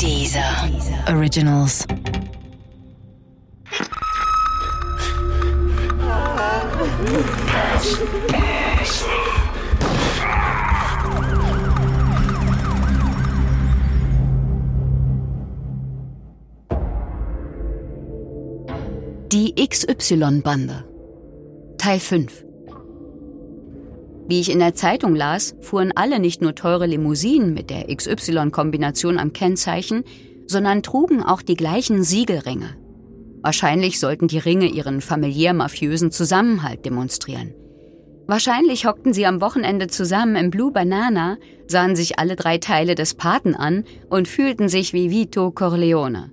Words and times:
Dieser 0.00 0.68
Originals. 1.08 1.86
Die 19.32 19.54
XY-Bande. 19.54 20.84
Teil 21.76 22.00
5. 22.00 22.47
Wie 24.28 24.40
ich 24.40 24.50
in 24.50 24.58
der 24.58 24.74
Zeitung 24.74 25.14
las, 25.14 25.56
fuhren 25.62 25.90
alle 25.96 26.20
nicht 26.20 26.42
nur 26.42 26.54
teure 26.54 26.84
Limousinen 26.84 27.54
mit 27.54 27.70
der 27.70 27.86
XY-Kombination 27.94 29.18
am 29.18 29.32
Kennzeichen, 29.32 30.04
sondern 30.46 30.82
trugen 30.82 31.22
auch 31.22 31.40
die 31.40 31.56
gleichen 31.56 32.04
Siegelringe. 32.04 32.76
Wahrscheinlich 33.40 33.98
sollten 33.98 34.28
die 34.28 34.38
Ringe 34.38 34.66
ihren 34.66 35.00
familiär-mafiösen 35.00 36.10
Zusammenhalt 36.10 36.84
demonstrieren. 36.84 37.54
Wahrscheinlich 38.26 38.84
hockten 38.84 39.14
sie 39.14 39.24
am 39.24 39.40
Wochenende 39.40 39.86
zusammen 39.86 40.36
im 40.36 40.50
Blue 40.50 40.72
Banana, 40.72 41.38
sahen 41.66 41.96
sich 41.96 42.18
alle 42.18 42.36
drei 42.36 42.58
Teile 42.58 42.94
des 42.94 43.14
Paten 43.14 43.54
an 43.54 43.84
und 44.10 44.28
fühlten 44.28 44.68
sich 44.68 44.92
wie 44.92 45.10
Vito 45.10 45.50
Corleone. 45.50 46.30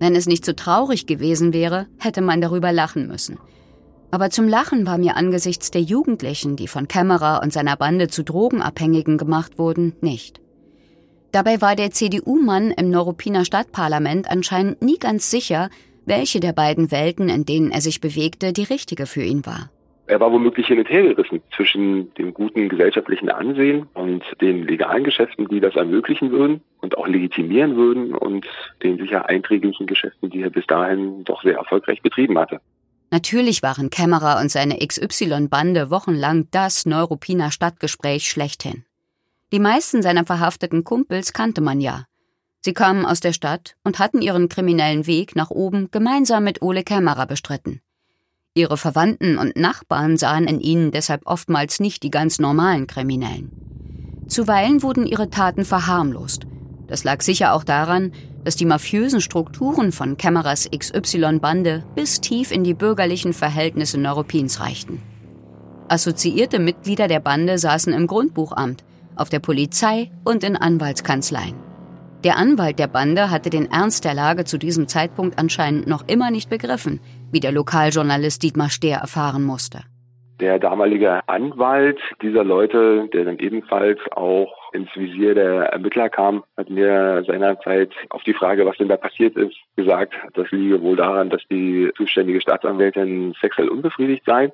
Wenn 0.00 0.16
es 0.16 0.26
nicht 0.26 0.44
so 0.44 0.54
traurig 0.54 1.06
gewesen 1.06 1.52
wäre, 1.52 1.86
hätte 1.98 2.22
man 2.22 2.40
darüber 2.40 2.72
lachen 2.72 3.06
müssen. 3.06 3.38
Aber 4.10 4.30
zum 4.30 4.48
Lachen 4.48 4.86
war 4.86 4.98
mir 4.98 5.16
angesichts 5.16 5.70
der 5.70 5.82
Jugendlichen, 5.82 6.56
die 6.56 6.66
von 6.66 6.88
Kämmerer 6.88 7.40
und 7.42 7.52
seiner 7.52 7.76
Bande 7.76 8.08
zu 8.08 8.24
Drogenabhängigen 8.24 9.18
gemacht 9.18 9.58
wurden, 9.58 9.94
nicht. 10.00 10.40
Dabei 11.32 11.60
war 11.60 11.76
der 11.76 11.92
CDU-Mann 11.92 12.72
im 12.72 12.90
Neuruppiner 12.90 13.44
Stadtparlament 13.44 14.28
anscheinend 14.28 14.82
nie 14.82 14.98
ganz 14.98 15.30
sicher, 15.30 15.70
welche 16.04 16.40
der 16.40 16.52
beiden 16.52 16.90
Welten, 16.90 17.28
in 17.28 17.44
denen 17.44 17.70
er 17.70 17.80
sich 17.80 18.00
bewegte, 18.00 18.52
die 18.52 18.64
richtige 18.64 19.06
für 19.06 19.22
ihn 19.22 19.46
war. 19.46 19.70
Er 20.08 20.18
war 20.18 20.32
womöglich 20.32 20.66
hin 20.66 20.80
und 20.80 20.90
her 20.90 21.04
gerissen 21.04 21.40
zwischen 21.54 22.12
dem 22.14 22.34
guten 22.34 22.68
gesellschaftlichen 22.68 23.28
Ansehen 23.28 23.86
und 23.94 24.24
den 24.40 24.66
legalen 24.66 25.04
Geschäften, 25.04 25.46
die 25.46 25.60
das 25.60 25.76
ermöglichen 25.76 26.32
würden 26.32 26.62
und 26.80 26.98
auch 26.98 27.06
legitimieren 27.06 27.76
würden 27.76 28.12
und 28.16 28.44
den 28.82 28.98
sicher 28.98 29.28
einträglichen 29.28 29.86
Geschäften, 29.86 30.28
die 30.28 30.42
er 30.42 30.50
bis 30.50 30.66
dahin 30.66 31.22
doch 31.22 31.44
sehr 31.44 31.58
erfolgreich 31.58 32.02
betrieben 32.02 32.36
hatte. 32.36 32.60
Natürlich 33.10 33.62
waren 33.62 33.90
Kämmerer 33.90 34.40
und 34.40 34.50
seine 34.50 34.78
XY-Bande 34.78 35.90
wochenlang 35.90 36.46
das 36.52 36.86
Neuruppiner 36.86 37.50
Stadtgespräch 37.50 38.28
schlechthin. 38.28 38.84
Die 39.52 39.58
meisten 39.58 40.02
seiner 40.02 40.24
verhafteten 40.24 40.84
Kumpels 40.84 41.32
kannte 41.32 41.60
man 41.60 41.80
ja. 41.80 42.06
Sie 42.60 42.72
kamen 42.72 43.04
aus 43.04 43.20
der 43.20 43.32
Stadt 43.32 43.74
und 43.82 43.98
hatten 43.98 44.22
ihren 44.22 44.48
kriminellen 44.48 45.06
Weg 45.06 45.34
nach 45.34 45.50
oben 45.50 45.90
gemeinsam 45.90 46.44
mit 46.44 46.62
Ole 46.62 46.84
Kämmerer 46.84 47.26
bestritten. 47.26 47.80
Ihre 48.54 48.76
Verwandten 48.76 49.38
und 49.38 49.56
Nachbarn 49.56 50.16
sahen 50.16 50.46
in 50.46 50.60
ihnen 50.60 50.92
deshalb 50.92 51.22
oftmals 51.24 51.80
nicht 51.80 52.02
die 52.02 52.10
ganz 52.10 52.38
normalen 52.38 52.86
Kriminellen. 52.86 53.50
Zuweilen 54.28 54.82
wurden 54.82 55.06
ihre 55.06 55.30
Taten 55.30 55.64
verharmlost. 55.64 56.46
Das 56.90 57.04
lag 57.04 57.22
sicher 57.22 57.54
auch 57.54 57.62
daran, 57.62 58.12
dass 58.42 58.56
die 58.56 58.64
mafiösen 58.64 59.20
Strukturen 59.20 59.92
von 59.92 60.16
Kämmerers 60.16 60.68
XY-Bande 60.76 61.84
bis 61.94 62.20
tief 62.20 62.50
in 62.50 62.64
die 62.64 62.74
bürgerlichen 62.74 63.32
Verhältnisse 63.32 63.96
Neuruppins 63.98 64.60
reichten. 64.60 65.00
Assoziierte 65.88 66.58
Mitglieder 66.58 67.06
der 67.06 67.20
Bande 67.20 67.58
saßen 67.58 67.92
im 67.92 68.08
Grundbuchamt, 68.08 68.84
auf 69.14 69.28
der 69.28 69.38
Polizei 69.38 70.10
und 70.24 70.42
in 70.42 70.56
Anwaltskanzleien. 70.56 71.54
Der 72.24 72.36
Anwalt 72.36 72.78
der 72.78 72.88
Bande 72.88 73.30
hatte 73.30 73.50
den 73.50 73.70
Ernst 73.70 74.04
der 74.04 74.14
Lage 74.14 74.44
zu 74.44 74.58
diesem 74.58 74.88
Zeitpunkt 74.88 75.38
anscheinend 75.38 75.86
noch 75.86 76.08
immer 76.08 76.30
nicht 76.30 76.50
begriffen, 76.50 77.00
wie 77.30 77.40
der 77.40 77.52
Lokaljournalist 77.52 78.42
Dietmar 78.42 78.68
Stehr 78.68 78.98
erfahren 78.98 79.44
musste. 79.44 79.84
Der 80.40 80.58
damalige 80.58 81.20
Anwalt 81.28 81.98
dieser 82.22 82.44
Leute, 82.44 83.08
der 83.12 83.24
dann 83.24 83.38
ebenfalls 83.38 83.98
auch 84.12 84.72
ins 84.72 84.88
Visier 84.94 85.34
der 85.34 85.64
Ermittler 85.64 86.08
kam, 86.08 86.44
hat 86.56 86.70
mir 86.70 87.22
seinerzeit 87.26 87.92
auf 88.08 88.22
die 88.22 88.32
Frage, 88.32 88.64
was 88.64 88.78
denn 88.78 88.88
da 88.88 88.96
passiert 88.96 89.36
ist, 89.36 89.54
gesagt, 89.76 90.14
das 90.34 90.50
liege 90.50 90.80
wohl 90.80 90.96
daran, 90.96 91.28
dass 91.28 91.42
die 91.50 91.90
zuständige 91.94 92.40
Staatsanwältin 92.40 93.34
sexuell 93.40 93.68
unbefriedigt 93.68 94.24
sei. 94.24 94.50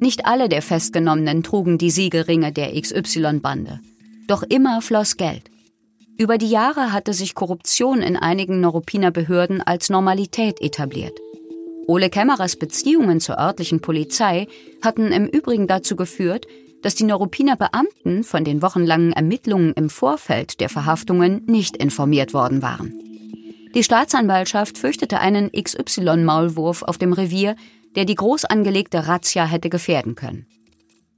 Nicht 0.00 0.24
alle 0.24 0.48
der 0.48 0.62
Festgenommenen 0.62 1.42
trugen 1.42 1.76
die 1.76 1.90
Siegelringe 1.90 2.50
der 2.50 2.72
XY-Bande. 2.72 3.80
Doch 4.28 4.42
immer 4.42 4.80
floss 4.80 5.18
Geld. 5.18 5.50
Über 6.18 6.38
die 6.38 6.50
Jahre 6.50 6.92
hatte 6.92 7.12
sich 7.12 7.34
Korruption 7.34 8.00
in 8.00 8.16
einigen 8.16 8.60
Neuruppiner 8.60 9.10
Behörden 9.10 9.60
als 9.60 9.90
Normalität 9.90 10.60
etabliert. 10.60 11.18
Ole 11.86 12.10
Kämmerers 12.10 12.56
Beziehungen 12.56 13.20
zur 13.20 13.38
örtlichen 13.38 13.80
Polizei 13.80 14.46
hatten 14.82 15.12
im 15.12 15.26
Übrigen 15.26 15.66
dazu 15.66 15.96
geführt, 15.96 16.46
dass 16.82 16.94
die 16.94 17.04
Neuruppiner 17.04 17.56
Beamten 17.56 18.24
von 18.24 18.44
den 18.44 18.62
wochenlangen 18.62 19.12
Ermittlungen 19.12 19.72
im 19.74 19.90
Vorfeld 19.90 20.60
der 20.60 20.68
Verhaftungen 20.68 21.44
nicht 21.46 21.76
informiert 21.76 22.34
worden 22.34 22.62
waren. 22.62 22.92
Die 23.74 23.82
Staatsanwaltschaft 23.82 24.78
fürchtete 24.78 25.18
einen 25.18 25.50
XY-Maulwurf 25.50 26.82
auf 26.82 26.98
dem 26.98 27.12
Revier, 27.12 27.56
der 27.94 28.04
die 28.04 28.14
groß 28.14 28.44
angelegte 28.44 29.06
Razzia 29.06 29.46
hätte 29.46 29.70
gefährden 29.70 30.14
können. 30.14 30.46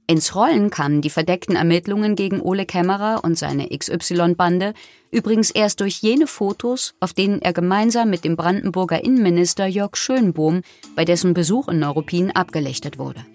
Ins 0.07 0.35
Rollen 0.35 0.69
kamen 0.69 1.01
die 1.01 1.09
verdeckten 1.09 1.55
Ermittlungen 1.55 2.15
gegen 2.15 2.39
Ole 2.39 2.67
Kämmerer 2.67 3.23
und 3.23 3.39
seine 3.39 3.69
XY-Bande 3.69 4.75
übrigens 5.09 5.49
erst 5.49 5.79
durch 5.79 6.01
jene 6.01 6.27
Fotos, 6.27 6.93
auf 6.99 7.13
denen 7.13 7.41
er 7.41 7.53
gemeinsam 7.53 8.11
mit 8.11 8.23
dem 8.23 8.35
Brandenburger 8.35 9.03
Innenminister 9.03 9.65
Jörg 9.65 9.95
Schönbohm 9.95 10.61
bei 10.95 11.05
dessen 11.05 11.33
Besuch 11.33 11.69
in 11.69 11.79
Neuruppin 11.79 12.29
abgelichtet 12.31 12.99
wurde. 12.99 13.25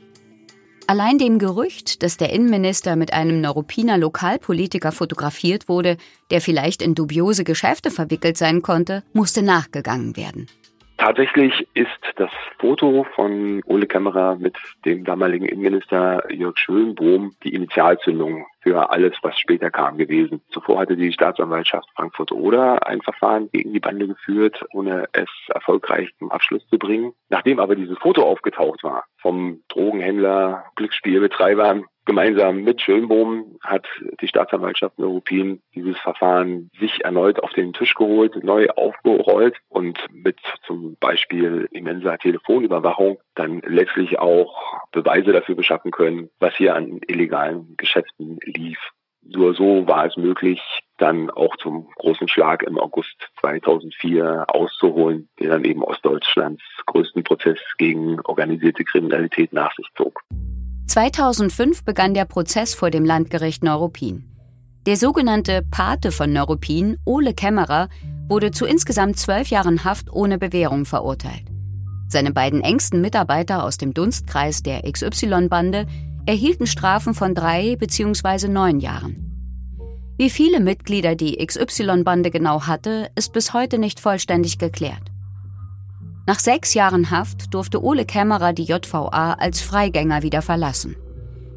Allein 0.86 1.18
dem 1.18 1.40
Gerücht, 1.40 2.04
dass 2.04 2.16
der 2.16 2.32
Innenminister 2.32 2.94
mit 2.94 3.12
einem 3.12 3.40
Neuruppiner 3.40 3.98
Lokalpolitiker 3.98 4.92
fotografiert 4.92 5.68
wurde, 5.68 5.96
der 6.30 6.40
vielleicht 6.40 6.82
in 6.82 6.94
dubiose 6.94 7.42
Geschäfte 7.42 7.90
verwickelt 7.90 8.36
sein 8.36 8.62
konnte, 8.62 9.02
musste 9.12 9.42
nachgegangen 9.42 10.16
werden. 10.16 10.46
Tatsächlich 11.00 11.66
ist 11.72 11.88
das 12.16 12.28
Foto 12.58 13.06
von 13.14 13.62
Ole 13.64 13.86
Kämmerer 13.86 14.36
mit 14.36 14.58
dem 14.84 15.02
damaligen 15.02 15.46
Innenminister 15.46 16.30
Jörg 16.30 16.58
Schönbohm 16.58 17.34
die 17.42 17.54
Initialzündung 17.54 18.44
für 18.60 18.90
alles, 18.90 19.14
was 19.22 19.38
später 19.38 19.70
kam, 19.70 19.96
gewesen. 19.96 20.42
Zuvor 20.50 20.80
hatte 20.80 20.98
die 20.98 21.10
Staatsanwaltschaft 21.10 21.88
Frankfurt-Oder 21.96 22.86
ein 22.86 23.00
Verfahren 23.00 23.48
gegen 23.50 23.72
die 23.72 23.80
Bande 23.80 24.08
geführt, 24.08 24.62
ohne 24.74 25.08
es 25.12 25.30
erfolgreich 25.48 26.10
zum 26.18 26.30
Abschluss 26.30 26.68
zu 26.68 26.76
bringen. 26.76 27.14
Nachdem 27.30 27.60
aber 27.60 27.76
dieses 27.76 27.96
Foto 27.96 28.22
aufgetaucht 28.22 28.84
war 28.84 29.04
vom 29.22 29.62
Drogenhändler, 29.68 30.66
Glücksspielbetreiber 30.76 31.80
Gemeinsam 32.10 32.64
mit 32.64 32.82
Schönbohm 32.82 33.56
hat 33.60 33.86
die 34.20 34.26
Staatsanwaltschaft 34.26 34.98
Neuruppin 34.98 35.62
dieses 35.76 35.96
Verfahren 36.00 36.68
sich 36.76 37.04
erneut 37.04 37.40
auf 37.40 37.52
den 37.52 37.72
Tisch 37.72 37.94
geholt, 37.94 38.42
neu 38.42 38.68
aufgerollt 38.70 39.56
und 39.68 39.96
mit 40.12 40.40
zum 40.66 40.96
Beispiel 40.98 41.68
immenser 41.70 42.18
Telefonüberwachung 42.18 43.20
dann 43.36 43.62
letztlich 43.64 44.18
auch 44.18 44.80
Beweise 44.90 45.30
dafür 45.30 45.54
beschaffen 45.54 45.92
können, 45.92 46.30
was 46.40 46.56
hier 46.56 46.74
an 46.74 46.98
illegalen 47.06 47.76
Geschäften 47.76 48.40
lief. 48.42 48.90
Nur 49.22 49.54
so 49.54 49.86
war 49.86 50.06
es 50.06 50.16
möglich, 50.16 50.60
dann 50.98 51.30
auch 51.30 51.56
zum 51.58 51.90
großen 51.94 52.26
Schlag 52.26 52.64
im 52.64 52.76
August 52.76 53.30
2004 53.38 54.46
auszuholen, 54.48 55.28
der 55.38 55.50
dann 55.50 55.64
eben 55.64 55.84
Ostdeutschlands 55.84 56.64
größten 56.86 57.22
Prozess 57.22 57.60
gegen 57.78 58.20
organisierte 58.22 58.82
Kriminalität 58.82 59.52
nach 59.52 59.72
sich 59.76 59.86
zog. 59.94 60.24
2005 60.90 61.84
begann 61.84 62.14
der 62.14 62.24
Prozess 62.24 62.74
vor 62.74 62.90
dem 62.90 63.04
Landgericht 63.04 63.62
Neuruppin. 63.62 64.24
Der 64.86 64.96
sogenannte 64.96 65.64
Pate 65.70 66.10
von 66.10 66.32
Neuruppin, 66.32 66.96
Ole 67.04 67.32
Kämmerer, 67.32 67.88
wurde 68.26 68.50
zu 68.50 68.66
insgesamt 68.66 69.16
zwölf 69.16 69.50
Jahren 69.50 69.84
Haft 69.84 70.12
ohne 70.12 70.36
Bewährung 70.36 70.86
verurteilt. 70.86 71.44
Seine 72.08 72.32
beiden 72.32 72.60
engsten 72.60 73.00
Mitarbeiter 73.00 73.62
aus 73.62 73.76
dem 73.78 73.94
Dunstkreis 73.94 74.64
der 74.64 74.82
XY-Bande 74.82 75.86
erhielten 76.26 76.66
Strafen 76.66 77.14
von 77.14 77.36
drei 77.36 77.76
bzw. 77.76 78.48
neun 78.48 78.80
Jahren. 78.80 79.76
Wie 80.18 80.28
viele 80.28 80.58
Mitglieder 80.58 81.14
die 81.14 81.36
XY-Bande 81.36 82.32
genau 82.32 82.62
hatte, 82.62 83.12
ist 83.14 83.32
bis 83.32 83.52
heute 83.52 83.78
nicht 83.78 84.00
vollständig 84.00 84.58
geklärt. 84.58 85.09
Nach 86.26 86.38
sechs 86.38 86.74
Jahren 86.74 87.10
Haft 87.10 87.54
durfte 87.54 87.82
Ole 87.82 88.04
Kämmerer 88.04 88.52
die 88.52 88.64
JVA 88.64 89.34
als 89.34 89.60
Freigänger 89.60 90.22
wieder 90.22 90.42
verlassen. 90.42 90.96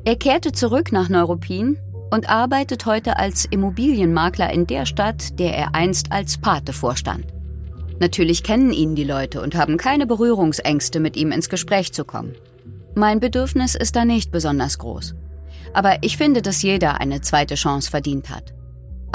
Er 0.05 0.15
kehrte 0.15 0.51
zurück 0.51 0.91
nach 0.91 1.09
Neuruppin 1.09 1.77
und 2.11 2.29
arbeitet 2.29 2.85
heute 2.85 3.17
als 3.17 3.45
Immobilienmakler 3.45 4.51
in 4.51 4.67
der 4.67 4.85
Stadt, 4.85 5.39
der 5.39 5.55
er 5.55 5.75
einst 5.75 6.11
als 6.11 6.37
Pate 6.37 6.73
vorstand. 6.73 7.25
Natürlich 7.99 8.43
kennen 8.43 8.71
ihn 8.71 8.95
die 8.95 9.03
Leute 9.03 9.41
und 9.41 9.55
haben 9.55 9.77
keine 9.77 10.05
Berührungsängste, 10.05 10.99
mit 10.99 11.15
ihm 11.15 11.31
ins 11.31 11.49
Gespräch 11.49 11.93
zu 11.93 12.05
kommen. 12.05 12.35
Mein 12.95 13.19
Bedürfnis 13.19 13.75
ist 13.75 13.95
da 13.95 14.05
nicht 14.05 14.31
besonders 14.31 14.77
groß. 14.77 15.15
Aber 15.73 15.97
ich 16.01 16.17
finde, 16.17 16.41
dass 16.41 16.61
jeder 16.61 16.99
eine 16.99 17.21
zweite 17.21 17.55
Chance 17.55 17.89
verdient 17.89 18.29
hat. 18.29 18.53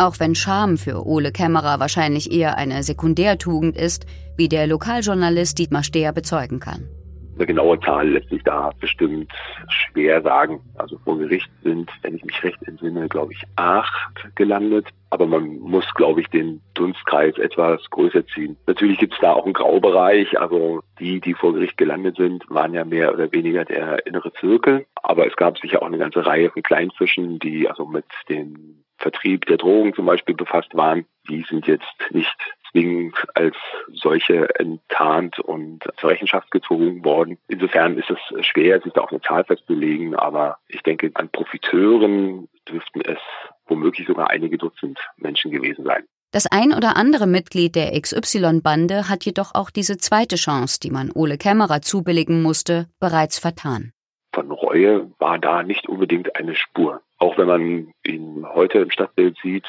Auch 0.01 0.21
wenn 0.21 0.37
Scham 0.37 0.79
für 0.79 1.05
Ole 1.09 1.33
Kämmerer 1.33 1.81
wahrscheinlich 1.81 2.31
eher 2.31 2.57
eine 2.57 2.85
Sekundärtugend 2.85 3.77
ist, 3.77 4.07
wie 4.37 4.49
der 4.49 4.69
Lokaljournalist 4.69 5.59
Dietmar 5.59 5.83
Steher 5.83 6.13
bezeugen 6.13 6.61
kann. 6.61 6.89
Eine 7.35 7.47
genaue 7.47 7.81
Zahl 7.81 8.09
lässt 8.09 8.29
sich 8.29 8.45
da 8.45 8.71
bestimmt 8.79 9.33
schwer 9.69 10.23
sagen. 10.23 10.61
Also 10.77 10.99
vor 10.99 11.19
Gericht 11.19 11.51
sind, 11.65 11.91
wenn 12.03 12.15
ich 12.15 12.25
mich 12.25 12.41
recht 12.45 12.63
entsinne, 12.63 13.09
glaube 13.09 13.33
ich, 13.33 13.43
acht 13.57 14.37
gelandet. 14.37 14.87
Aber 15.11 15.27
man 15.27 15.59
muss, 15.59 15.85
glaube 15.95 16.21
ich, 16.21 16.29
den 16.29 16.61
Dunstkreis 16.75 17.37
etwas 17.37 17.81
größer 17.91 18.25
ziehen. 18.29 18.57
Natürlich 18.69 18.99
gibt 18.99 19.15
es 19.15 19.21
da 19.21 19.33
auch 19.33 19.47
einen 19.47 19.55
Graubereich. 19.55 20.39
Also 20.39 20.81
die, 21.01 21.21
die 21.21 21.35
vor 21.35 21.55
Gericht 21.55 21.77
gelandet 21.77 22.17
sind, 22.19 22.49
waren 22.49 22.73
ja 22.73 22.85
mehr 22.85 23.13
oder 23.13 23.33
weniger 23.33 23.65
der 23.65 24.07
innere 24.07 24.33
Zirkel. 24.35 24.87
Aber 25.03 25.27
es 25.27 25.35
gab 25.35 25.59
sicher 25.59 25.83
auch 25.83 25.87
eine 25.89 25.99
ganze 25.99 26.25
Reihe 26.25 26.51
von 26.51 26.63
Kleinfischen, 26.63 27.41
die 27.41 27.69
also 27.69 27.85
mit 27.85 28.07
dem 28.29 28.85
Vertrieb 28.99 29.47
der 29.47 29.57
Drogen 29.57 29.95
zum 29.95 30.07
Beispiel 30.07 30.35
befasst 30.35 30.75
waren. 30.75 31.07
Die 31.29 31.45
sind 31.49 31.67
jetzt 31.67 31.85
nicht 32.11 32.37
zwingend 32.71 33.15
als 33.35 33.57
solche 33.93 34.55
enttarnt 34.59 35.39
und 35.39 35.85
zur 35.99 36.11
Rechenschaft 36.11 36.51
gezogen 36.51 37.05
worden. 37.05 37.39
Insofern 37.49 37.97
ist 37.97 38.11
es 38.11 38.47
schwer, 38.47 38.81
sich 38.81 38.93
da 38.93 39.03
auf 39.03 39.11
eine 39.11 39.21
Zahl 39.23 39.45
festzulegen, 39.45 40.15
aber 40.15 40.59
ich 40.69 40.83
denke, 40.83 41.11
an 41.15 41.29
Profiteuren 41.31 42.49
dürften 42.69 43.01
es 43.03 43.19
womöglich 43.67 44.07
sogar 44.07 44.31
einige 44.31 44.59
Dutzend 44.59 44.99
Menschen 45.17 45.51
gewesen 45.51 45.85
sein. 45.85 46.05
Das 46.31 46.47
ein 46.47 46.75
oder 46.75 46.97
andere 46.97 47.27
Mitglied 47.27 47.75
der 47.75 47.99
XY-Bande 47.99 49.09
hat 49.09 49.25
jedoch 49.25 49.55
auch 49.55 49.71
diese 49.71 49.97
zweite 49.97 50.37
Chance, 50.37 50.79
die 50.79 50.91
man 50.91 51.11
Ole 51.15 51.39
Kämmerer 51.39 51.81
zubilligen 51.81 52.43
musste, 52.43 52.87
bereits 53.01 53.39
vertan. 53.39 53.93
Von 54.39 54.53
Reue 54.53 55.11
war 55.19 55.37
da 55.41 55.65
nicht 55.65 55.89
unbedingt 55.89 56.37
eine 56.37 56.55
Spur. 56.55 57.01
Auch 57.19 57.37
wenn 57.39 57.49
man 57.49 57.93
ihn 58.07 58.47
heute 58.55 58.79
im 58.79 58.91
Stadtbild 58.93 59.37
sieht, 59.43 59.65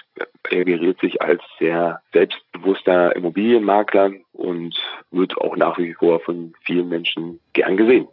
er 0.47 0.63
geriert 0.63 0.99
sich 0.99 1.23
als 1.23 1.41
sehr 1.57 2.03
selbstbewusster 2.13 3.15
Immobilienmakler 3.15 4.11
und 4.31 4.75
wird 5.09 5.35
auch 5.39 5.55
nach 5.55 5.79
wie 5.79 5.95
vor 5.95 6.19
von 6.19 6.53
vielen 6.67 6.87
Menschen 6.87 7.39
gern 7.53 7.77
gesehen. 7.77 8.07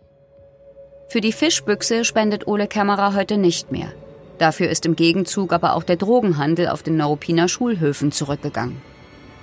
Für 1.11 1.21
die 1.21 1.33
Fischbüchse 1.33 2.07
spendet 2.07 2.47
Ole 2.47 2.69
Kämmerer 2.69 3.15
heute 3.15 3.37
nicht 3.37 3.71
mehr. 3.71 3.93
Dafür 4.39 4.71
ist 4.71 4.87
im 4.87 4.97
Gegenzug 4.97 5.53
aber 5.53 5.75
auch 5.75 5.83
der 5.83 5.97
Drogenhandel 5.97 6.69
auf 6.69 6.83
den 6.83 6.97
Neuruppiner 6.97 7.49
Schulhöfen 7.49 8.13
zurückgegangen. 8.13 8.81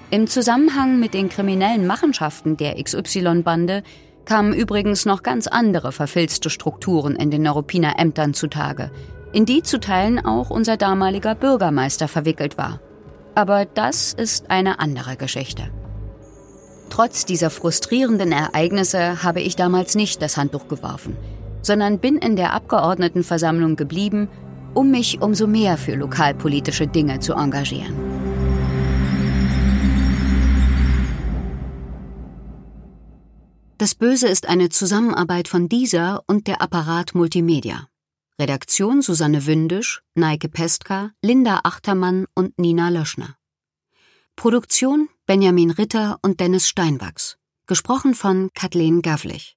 Im 0.09 0.25
Zusammenhang 0.25 1.00
mit 1.00 1.13
den 1.13 1.30
kriminellen 1.30 1.86
Machenschaften 1.86 2.57
der 2.57 2.81
XY-Bande 2.81 3.83
kamen 4.25 4.54
übrigens 4.54 5.06
noch 5.06 5.24
ganz 5.24 5.48
andere 5.48 5.92
verfilzte 5.92 6.50
Strukturen 6.50 7.16
in 7.16 7.31
den 7.31 7.42
Neuruppiner 7.42 8.00
Ämtern 8.00 8.34
zutage, 8.34 8.92
in 9.31 9.46
die 9.46 9.64
zu 9.64 9.80
Teilen 9.80 10.24
auch 10.24 10.50
unser 10.50 10.78
damaliger 10.78 11.36
Bürgermeister 11.36 12.08
verwickelt 12.08 12.58
war. 12.58 12.80
Aber 13.36 13.66
das 13.66 14.14
ist 14.14 14.52
eine 14.52 14.80
andere 14.80 15.16
Geschichte. 15.16 15.64
Trotz 16.90 17.25
dieser 17.25 17.50
frustrierenden 17.50 18.31
Ereignisse 18.31 19.24
habe 19.24 19.42
ich 19.42 19.56
damals 19.56 19.96
nicht 19.96 20.22
das 20.22 20.38
Handtuch 20.38 20.68
geworfen, 20.68 21.18
sondern 21.62 21.98
bin 21.98 22.18
in 22.18 22.36
der 22.36 22.54
Abgeordnetenversammlung 22.54 23.76
geblieben, 23.76 24.30
um 24.76 24.92
mich 24.92 25.22
umso 25.22 25.48
mehr 25.48 25.78
für 25.78 25.96
lokalpolitische 25.96 26.88
Dinge 26.88 27.19
zu 27.19 27.34
engagieren. 27.34 28.23
Das 33.83 33.95
Böse 33.95 34.30
ist 34.30 34.47
eine 34.47 34.69
Zusammenarbeit 34.69 35.50
von 35.50 35.68
dieser 35.68 36.24
und 36.25 36.47
der 36.47 36.62
Apparat 36.62 37.15
Multimedia. 37.15 37.89
Redaktion 38.39 39.01
Susanne 39.01 39.45
Wündisch, 39.45 40.01
Neike 40.15 40.47
Pestka, 40.47 41.12
Linda 41.21 41.59
Achtermann 41.65 42.25
und 42.33 42.57
Nina 42.57 42.88
Löschner. 42.88 43.35
Produktion 44.38 45.09
Benjamin 45.25 45.69
Ritter 45.69 46.18
und 46.21 46.39
Dennis 46.39 46.69
Steinwachs. 46.69 47.38
Gesprochen 47.68 48.15
von 48.15 48.51
Kathleen 48.53 49.01
Gavlich. 49.01 49.51